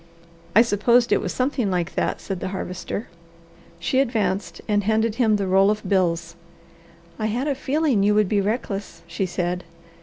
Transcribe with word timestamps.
"I 0.55 0.63
supposed 0.63 1.11
it 1.11 1.21
was 1.21 1.31
something 1.31 1.69
like 1.69 1.93
that," 1.93 2.19
said 2.21 2.39
the 2.39 2.47
Harvester. 2.47 3.07
She 3.77 3.99
advanced 3.99 4.59
and 4.67 4.83
handed 4.83 5.17
him 5.21 5.35
the 5.35 5.45
roll 5.45 5.69
of 5.69 5.87
bills. 5.87 6.35
"I 7.19 7.27
had 7.27 7.47
a 7.47 7.53
feeling 7.53 8.01
you 8.01 8.15
would 8.15 8.27
be 8.27 8.41
reckless," 8.41 9.03
she 9.05 9.27
said. 9.27 9.63